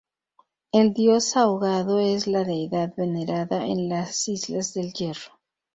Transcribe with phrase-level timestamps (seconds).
[0.71, 5.33] El Dios Ahogado es la deidad venerada en las Islas del Hierro.